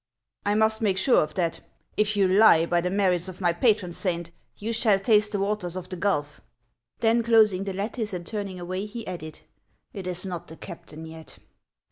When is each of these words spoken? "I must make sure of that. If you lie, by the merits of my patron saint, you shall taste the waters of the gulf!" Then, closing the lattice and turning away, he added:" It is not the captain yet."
"I 0.47 0.55
must 0.55 0.81
make 0.81 0.97
sure 0.97 1.21
of 1.21 1.35
that. 1.35 1.61
If 1.95 2.17
you 2.17 2.27
lie, 2.27 2.65
by 2.65 2.81
the 2.81 2.89
merits 2.89 3.27
of 3.27 3.39
my 3.39 3.53
patron 3.53 3.93
saint, 3.93 4.31
you 4.57 4.73
shall 4.73 4.97
taste 4.97 5.31
the 5.31 5.39
waters 5.39 5.75
of 5.75 5.89
the 5.89 5.95
gulf!" 5.95 6.41
Then, 7.01 7.21
closing 7.21 7.65
the 7.65 7.73
lattice 7.73 8.11
and 8.11 8.25
turning 8.25 8.59
away, 8.59 8.87
he 8.87 9.05
added:" 9.05 9.41
It 9.93 10.07
is 10.07 10.25
not 10.25 10.47
the 10.47 10.57
captain 10.57 11.05
yet." 11.05 11.37